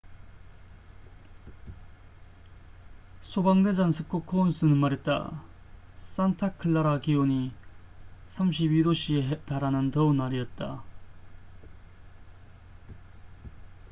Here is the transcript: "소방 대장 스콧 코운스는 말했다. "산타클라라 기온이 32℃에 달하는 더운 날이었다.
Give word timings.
"소방 3.21 3.61
대장 3.61 3.91
스콧 3.91 4.25
코운스는 4.25 4.75
말했다. 4.75 5.43
"산타클라라 6.15 7.01
기온이 7.01 7.53
32℃에 8.31 9.45
달하는 9.45 9.91
더운 9.91 10.17
날이었다. 10.17 10.81